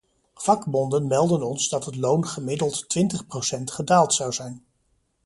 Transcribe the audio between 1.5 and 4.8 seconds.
dat het loon gemiddeld twintig procent gedaald zou zijn.